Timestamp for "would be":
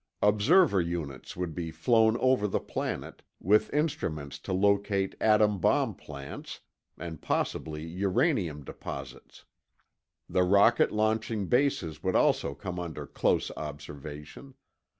1.37-1.69